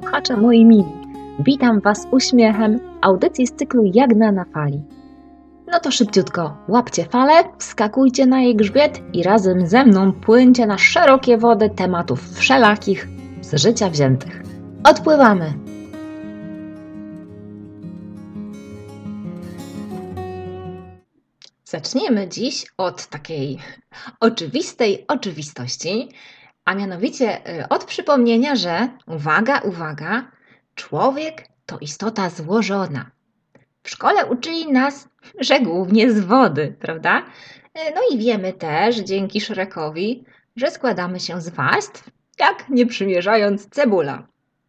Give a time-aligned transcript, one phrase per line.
[0.00, 0.84] słuchacze moi mili.
[1.38, 4.82] Witam Was uśmiechem audycji z cyklu Jagna na fali.
[5.72, 10.78] No to szybciutko, łapcie falę, wskakujcie na jej grzbiet i razem ze mną płyńcie na
[10.78, 13.08] szerokie wody tematów wszelakich
[13.40, 14.42] z życia wziętych.
[14.84, 15.54] Odpływamy!
[21.64, 23.58] Zaczniemy dziś od takiej
[24.20, 26.08] oczywistej oczywistości,
[26.64, 30.30] a mianowicie y, od przypomnienia, że uwaga, uwaga,
[30.74, 33.10] człowiek to istota złożona.
[33.82, 35.08] W szkole uczyli nas,
[35.40, 37.18] że głównie z wody, prawda?
[37.18, 40.24] Y, no i wiemy też, dzięki Szrekowi,
[40.56, 44.26] że składamy się z warstw, jak nie przymierzając cebula.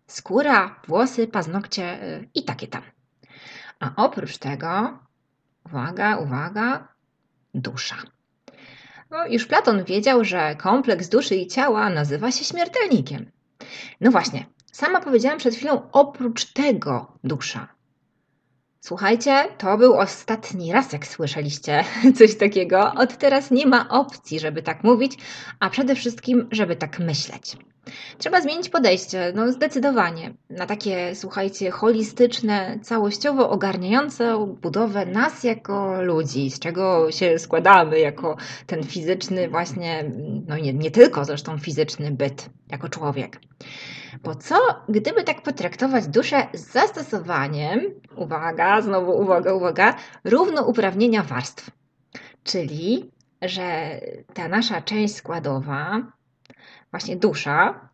[0.08, 2.84] Skóra, włosy, paznokcie y, i takie tam.
[3.80, 5.00] A oprócz tego,
[5.66, 6.88] uwaga, uwaga,
[7.54, 7.96] dusza.
[9.12, 13.32] No, już Platon wiedział, że kompleks duszy i ciała nazywa się śmiertelnikiem.
[14.02, 17.68] No właśnie, sama powiedziałam przed chwilą oprócz tego dusza.
[18.80, 21.84] Słuchajcie, to był ostatni raz, jak słyszeliście
[22.18, 22.94] coś takiego.
[22.94, 25.18] Od teraz nie ma opcji, żeby tak mówić,
[25.60, 27.58] a przede wszystkim, żeby tak myśleć.
[28.18, 36.52] Trzeba zmienić podejście, no zdecydowanie, na takie, słuchajcie, holistyczne, całościowo ogarniające budowę nas jako ludzi,
[36.52, 38.38] z czego się składamy jako
[38.68, 40.12] ten fizyczny właśnie,
[40.48, 43.40] no nie, nie tylko zresztą fizyczny byt, jako człowiek.
[44.24, 44.56] Bo co,
[44.90, 47.82] gdyby tak potraktować duszę z zastosowaniem,
[48.16, 51.70] uwaga, znowu uwaga, uwaga, równouprawnienia warstw.
[52.44, 54.00] Czyli, że
[54.34, 56.02] ta nasza część składowa,
[56.92, 57.90] właśnie dusza,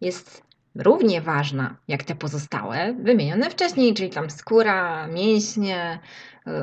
[0.00, 0.42] jest
[0.74, 5.98] równie ważna jak te pozostałe, wymienione wcześniej, czyli tam skóra, mięśnie,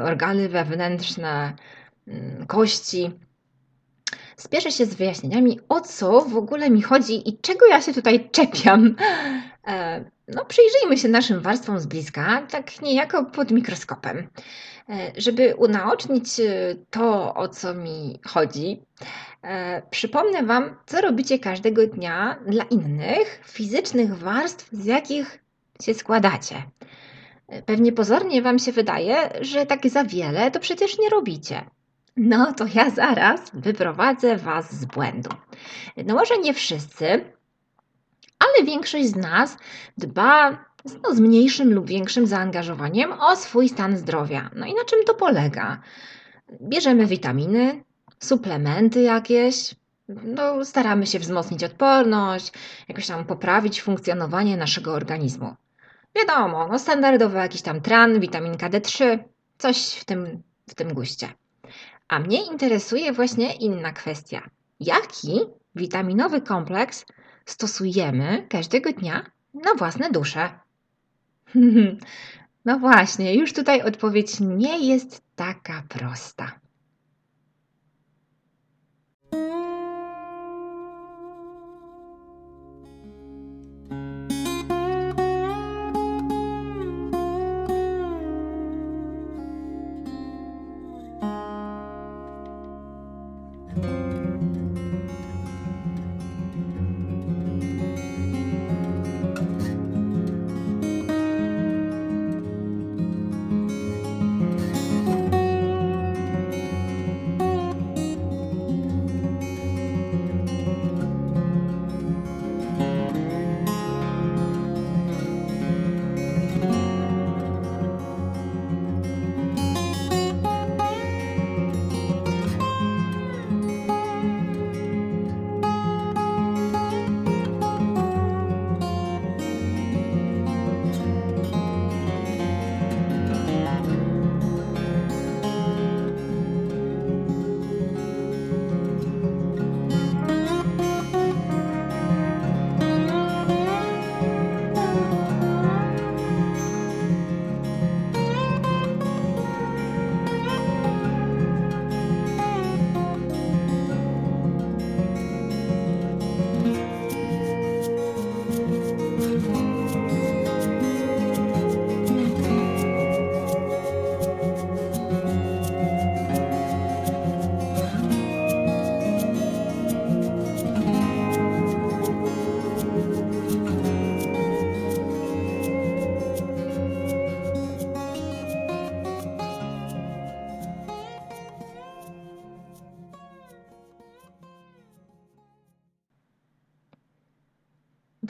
[0.04, 1.54] organy wewnętrzne,
[2.08, 3.12] mm, kości.
[4.38, 8.30] Spieszę się z wyjaśnieniami, o co w ogóle mi chodzi i czego ja się tutaj
[8.30, 8.96] czepiam.
[10.28, 14.28] E, no, przyjrzyjmy się naszym warstwom z bliska, tak niejako pod mikroskopem.
[14.90, 18.82] E, żeby unaocznić e, to, o co mi chodzi,
[19.90, 25.40] przypomnę Wam, co robicie każdego dnia dla innych fizycznych warstw, z jakich
[25.82, 26.64] się składacie.
[27.66, 31.66] Pewnie pozornie Wam się wydaje, że tak za wiele to przecież nie robicie.
[32.18, 35.30] No to ja zaraz wyprowadzę Was z błędu.
[36.06, 37.35] No może nie wszyscy,
[38.40, 39.58] ale większość z nas
[39.98, 40.66] dba
[41.04, 44.50] no, z mniejszym lub większym zaangażowaniem o swój stan zdrowia.
[44.56, 45.82] No i na czym to polega?
[46.62, 47.84] Bierzemy witaminy,
[48.20, 49.76] suplementy jakieś,
[50.08, 52.52] no, staramy się wzmocnić odporność,
[52.88, 55.56] jakoś tam poprawić funkcjonowanie naszego organizmu.
[56.16, 59.20] Wiadomo, no standardowo jakiś tam tran, witaminka D3,
[59.58, 61.30] coś w tym, w tym guście.
[62.08, 64.50] A mnie interesuje właśnie inna kwestia.
[64.80, 65.40] Jaki
[65.76, 67.06] witaminowy kompleks
[67.46, 70.50] stosujemy każdego dnia na własne dusze?
[72.66, 76.52] No właśnie, już tutaj odpowiedź nie jest taka prosta.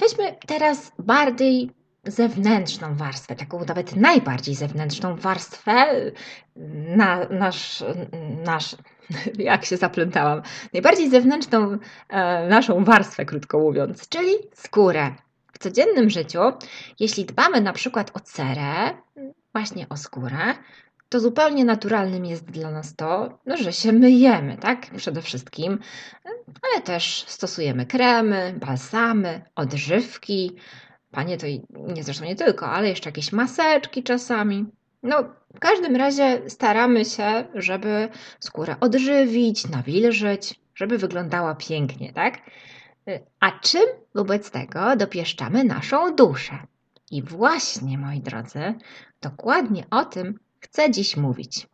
[0.05, 1.71] Weźmy teraz bardziej
[2.03, 5.85] zewnętrzną warstwę, taką nawet najbardziej zewnętrzną warstwę,
[6.95, 7.83] na, nasz,
[8.45, 8.75] nasz,
[9.37, 10.41] jak się zaplątałam,
[10.73, 11.77] najbardziej zewnętrzną
[12.09, 15.11] e, naszą warstwę, krótko mówiąc, czyli skórę.
[15.53, 16.39] W codziennym życiu,
[16.99, 18.97] jeśli dbamy na przykład o cerę,
[19.53, 20.53] właśnie o skórę,
[21.09, 24.91] to zupełnie naturalnym jest dla nas to, no, że się myjemy, tak?
[24.97, 25.79] Przede wszystkim,
[26.71, 30.55] ale też stosujemy kremy, balsamy, odżywki.
[31.11, 34.65] Panie to nie zresztą nie tylko, ale jeszcze jakieś maseczki czasami.
[35.03, 35.23] No,
[35.55, 38.09] w każdym razie staramy się, żeby
[38.39, 42.41] skórę odżywić, nawilżyć, żeby wyglądała pięknie, tak?
[43.39, 43.85] A czym
[44.15, 46.59] wobec tego dopieszczamy naszą duszę?
[47.11, 48.73] I właśnie, moi drodzy,
[49.21, 51.67] dokładnie o tym chcę dziś mówić.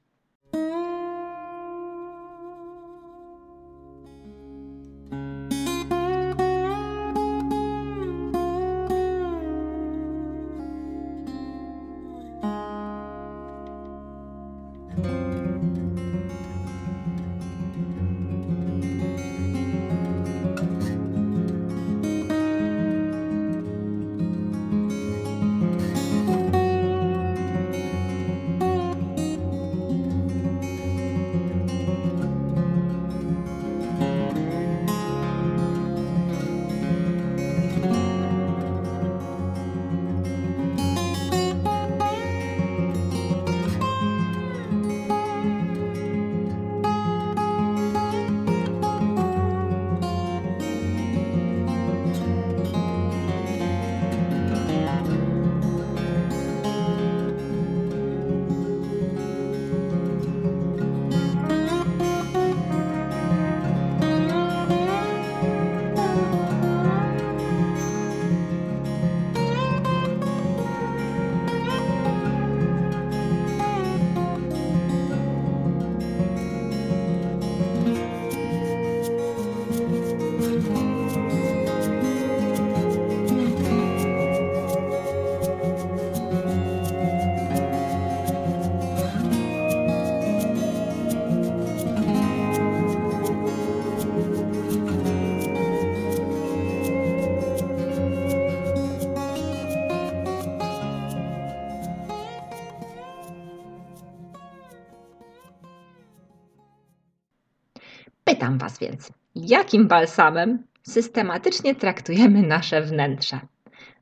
[108.42, 113.40] Pytam Was więc, jakim balsamem systematycznie traktujemy nasze wnętrze?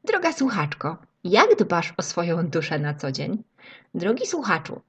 [0.03, 3.43] Droga słuchaczko, jak dbasz o swoją duszę na co dzień?
[3.93, 4.81] Drogi słuchaczu,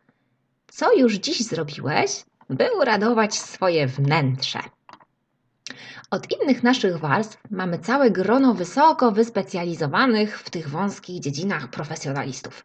[0.67, 4.59] co już dziś zrobiłeś, by uradować swoje wnętrze?
[6.11, 12.65] Od innych naszych warstw mamy całe grono wysoko wyspecjalizowanych w tych wąskich dziedzinach profesjonalistów.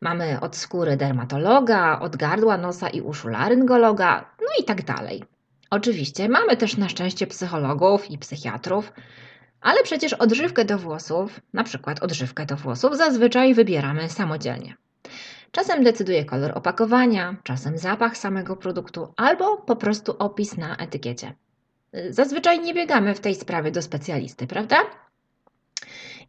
[0.00, 5.35] Mamy od skóry dermatologa, od gardła, nosa i uszu laryngologa, no i tak dalej.
[5.70, 8.92] Oczywiście mamy też na szczęście psychologów i psychiatrów,
[9.60, 14.76] ale przecież odżywkę do włosów, na przykład odżywkę do włosów, zazwyczaj wybieramy samodzielnie.
[15.50, 21.34] Czasem decyduje kolor opakowania, czasem zapach samego produktu albo po prostu opis na etykiecie.
[22.10, 24.76] Zazwyczaj nie biegamy w tej sprawie do specjalisty, prawda?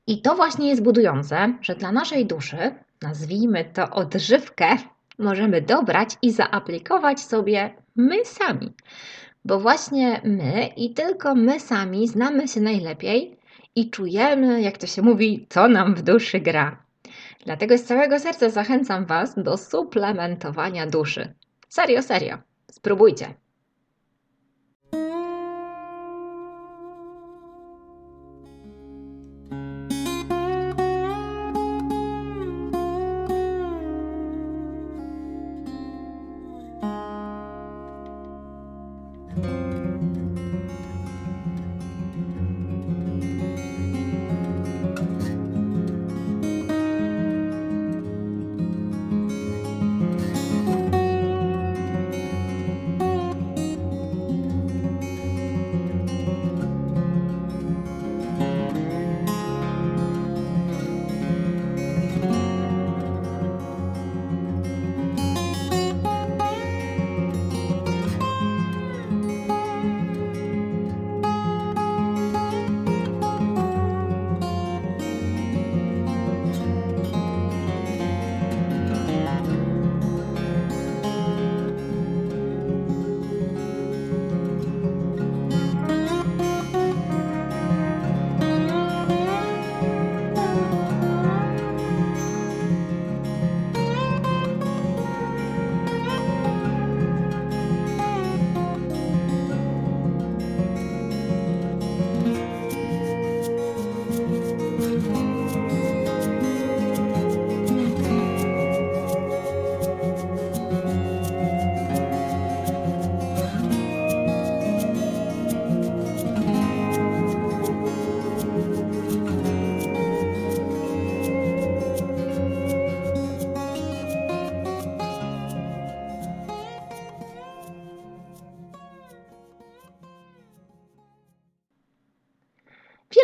[0.08, 4.78] I to właśnie jest budujące, że dla naszej duszy, nazwijmy to odżywkę,
[5.20, 8.74] możemy dobrać i zaaplikować sobie my sami
[9.46, 13.38] bo właśnie my i tylko my sami znamy się najlepiej
[13.76, 16.84] i czujemy, jak to się mówi, co nam w duszy gra.
[17.46, 21.34] Dlatego z całego serca zachęcam Was do suplementowania duszy.
[21.70, 22.38] Serio, serio.
[22.72, 23.34] Spróbujcie.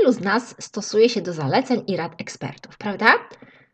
[0.03, 3.13] Wielu z nas stosuje się do zaleceń i rad ekspertów, prawda?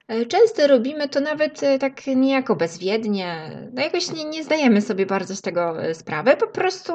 [0.07, 5.05] E, często robimy to nawet e, tak niejako bezwiednie, no jakoś nie, nie zdajemy sobie
[5.05, 6.93] bardzo z tego e, sprawy, po prostu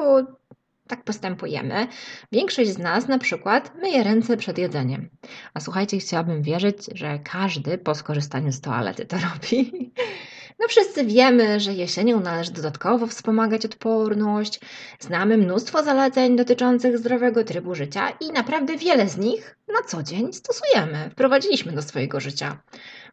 [0.87, 1.87] tak postępujemy.
[2.31, 5.09] Większość z nas na przykład myje ręce przed jedzeniem.
[5.53, 9.71] A słuchajcie, chciałabym wierzyć, że każdy po skorzystaniu z toalety to robi.
[10.59, 14.59] No wszyscy wiemy, że jesienią należy dodatkowo wspomagać odporność.
[14.99, 20.33] Znamy mnóstwo zaleceń dotyczących zdrowego trybu życia i naprawdę wiele z nich na co dzień
[20.33, 22.57] stosujemy, wprowadziliśmy do swojego życia.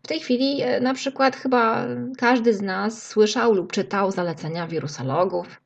[0.02, 1.86] W tej chwili e, na przykład chyba
[2.18, 5.60] każdy z nas słyszał lub czytał zalecenia wirusologów.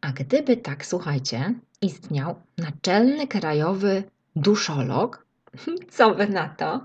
[0.00, 4.02] A gdyby tak, słuchajcie, istniał naczelny krajowy
[4.36, 5.26] duszolog,
[5.96, 6.84] co wy na to?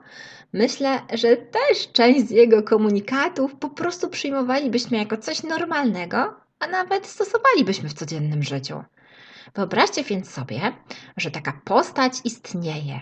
[0.54, 7.08] Myślę, że też część z jego komunikatów po prostu przyjmowalibyśmy jako coś normalnego, a nawet
[7.08, 8.84] stosowalibyśmy w codziennym życiu.
[9.56, 10.74] Wyobraźcie więc sobie,
[11.18, 13.00] że taka postać istnieje.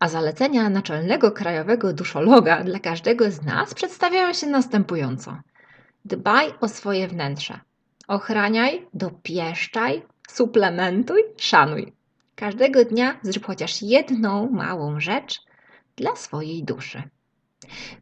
[0.00, 5.36] A zalecenia naczelnego krajowego duszologa dla każdego z nas przedstawiają się następująco.
[6.04, 7.60] Dbaj o swoje wnętrze.
[8.08, 11.92] Ochraniaj, dopieszczaj, suplementuj, szanuj.
[12.36, 15.40] Każdego dnia zrób chociaż jedną małą rzecz
[15.96, 17.02] dla swojej duszy.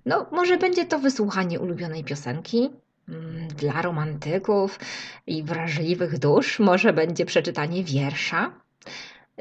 [0.06, 2.70] No, może będzie to wysłuchanie ulubionej piosenki,
[3.08, 4.78] mm, dla romantyków
[5.26, 8.52] i wrażliwych dusz, może będzie przeczytanie wiersza.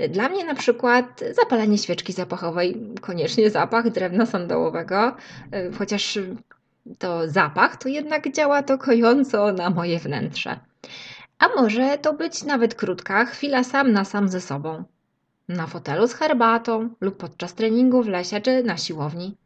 [0.09, 5.15] Dla mnie na przykład zapalenie świeczki zapachowej, koniecznie zapach drewna sandałowego,
[5.55, 6.19] y, chociaż
[6.99, 10.59] to zapach, to jednak działa to kojąco na moje wnętrze.
[11.41, 14.83] A może to być nawet krótka chwila sam na sam ze sobą.
[15.47, 19.37] Na fotelu z herbatą lub podczas treningu w lesie czy na siłowni.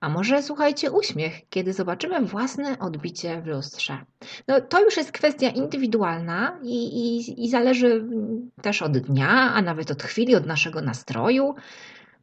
[0.00, 4.04] A może słuchajcie uśmiech, kiedy zobaczymy własne odbicie w lustrze.
[4.48, 8.04] No, to już jest kwestia indywidualna i, i, i zależy
[8.62, 11.54] też od dnia, a nawet od chwili, od naszego nastroju,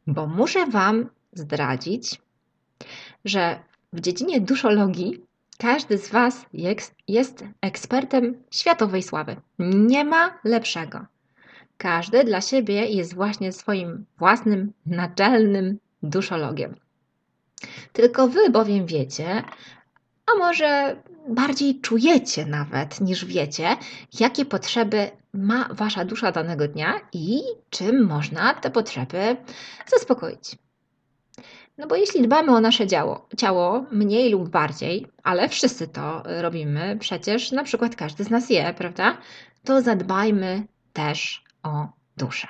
[0.06, 2.20] bo muszę Wam zdradzić,
[3.24, 3.58] że
[3.92, 5.24] w dziedzinie duszologii
[5.58, 6.46] każdy z Was
[7.08, 9.36] jest ekspertem światowej sławy.
[9.58, 11.06] Nie ma lepszego.
[11.78, 16.74] Każdy dla siebie jest właśnie swoim własnym, naczelnym duszologiem.
[17.92, 19.42] Tylko Wy bowiem wiecie,
[20.26, 20.96] a może
[21.28, 23.76] bardziej czujecie nawet niż wiecie,
[24.20, 29.36] jakie potrzeby ma Wasza dusza danego dnia i czym można te potrzeby
[29.86, 30.56] zaspokoić.
[31.78, 36.96] No bo jeśli dbamy o nasze ciało, ciało mniej lub bardziej, ale wszyscy to robimy,
[37.00, 39.18] przecież na przykład każdy z nas je, prawda?
[39.64, 41.86] To zadbajmy też o
[42.16, 42.48] duszę.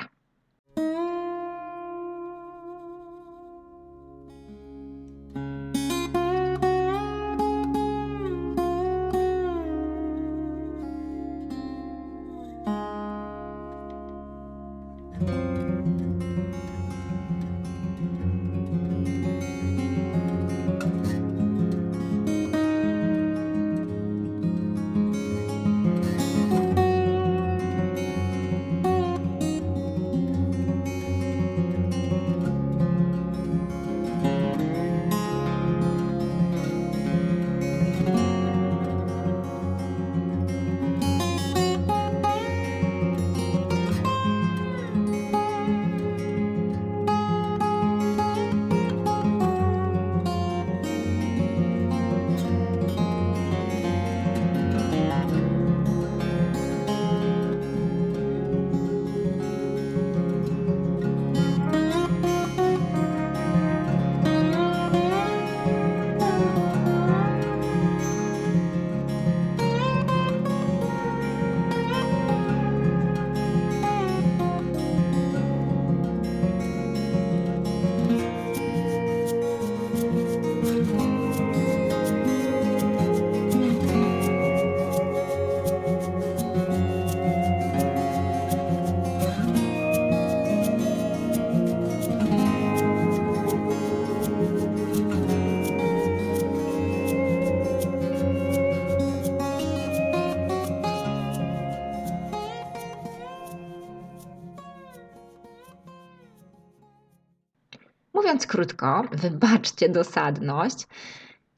[108.54, 110.87] Krótko, wybaczcie dosadność.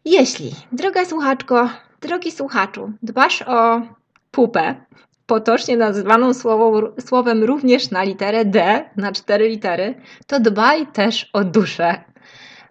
[0.04, 3.82] Jeśli, droga słuchaczko, drogi słuchaczu, dbasz o
[4.30, 4.74] pupę,
[5.26, 9.94] potocznie nazywaną słową, słowem również na literę D, na cztery litery,
[10.26, 12.04] to dbaj też o duszę.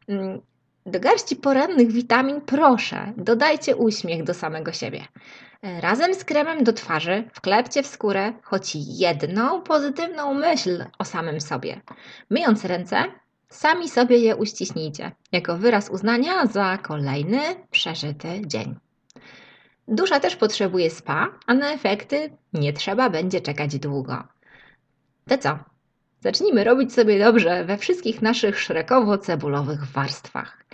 [0.08, 0.42] Mm,
[0.86, 5.02] Do garści porannych witamin proszę, dodajcie uśmiech do samego siebie.
[5.82, 11.82] Razem z kremem do twarzy wklepcie w skórę choć jedną pozytywną myśl o samym sobie.
[12.30, 13.04] Myjąc ręce,
[13.50, 17.40] sami sobie je uściśnijcie, jako wyraz uznania za kolejny
[17.72, 18.76] przeżyty dzień.
[19.88, 24.24] Dusza też potrzebuje spa, a na efekty nie trzeba będzie czekać długo.
[25.28, 25.60] To co?
[26.20, 30.66] Zacznijmy robić sobie dobrze we wszystkich naszych szrekowo-cebulowych warstwach.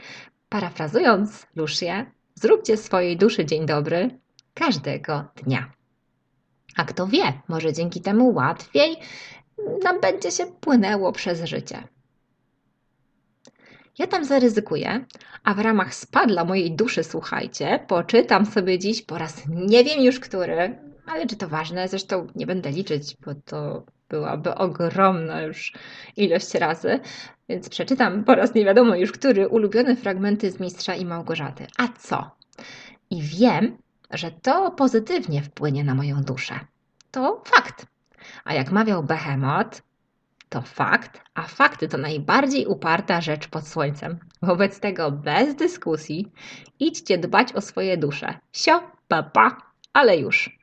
[0.50, 4.20] Parafrazując Lucię, zróbcie swojej duszy dzień dobry
[4.54, 5.72] każdego dnia.
[6.78, 8.96] A kto wie, może dzięki temu łatwiej
[9.84, 11.84] nam będzie się płynęło przez życie.
[14.00, 15.06] Ja tam zaryzykuję,
[15.44, 20.20] a w ramach spadla mojej duszy, słuchajcie, poczytam sobie dziś po raz nie wiem już
[20.20, 21.88] który, ale czy to ważne?
[21.88, 25.74] Zresztą nie będę liczyć, bo to byłaby ogromna już
[26.18, 27.00] ilość razy,
[27.50, 31.68] więc przeczytam po raz nie wiadomo już który ulubione fragmenty z Mistrza i Małgorzaty.
[31.78, 32.32] A co?
[33.10, 33.78] I wiem,
[34.12, 36.60] że to pozytywnie wpłynie na moją duszę.
[37.12, 37.86] To fakt.
[38.44, 39.82] A jak mawiał Behemoth,
[40.52, 44.20] to fakt, a fakty to najbardziej uparta rzecz pod słońcem.
[44.42, 46.32] Wobec tego bez dyskusji
[46.80, 48.34] idźcie dbać o swoje dusze.
[48.54, 49.58] Sio, papa, pa,
[49.94, 50.60] ale już.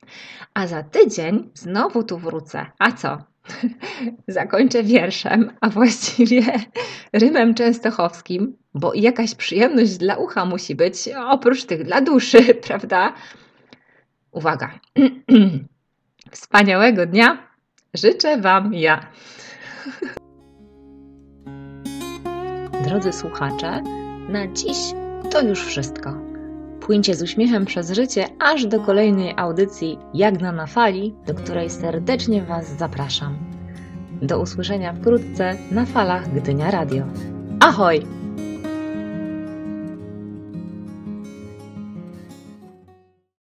[0.55, 2.67] A za tydzień znowu tu wrócę.
[2.79, 3.19] A co?
[4.29, 6.43] Zakończę wierszem, a właściwie
[7.23, 13.13] rymem częstochowskim, bo jakaś przyjemność dla ucha musi być, oprócz tych dla duszy, prawda?
[14.31, 14.71] Uwaga.
[16.31, 17.49] Wspaniałego dnia
[17.95, 19.11] życzę Wam ja.
[22.85, 23.83] Drodzy słuchacze,
[24.29, 24.79] na dziś
[25.31, 26.15] to już wszystko.
[26.81, 32.43] Płyńcie z uśmiechem przez życie aż do kolejnej audycji Jagna na fali, do której serdecznie
[32.43, 33.37] Was zapraszam.
[34.23, 37.05] Do usłyszenia wkrótce na falach Gdynia Radio.
[37.61, 38.07] Ahoj!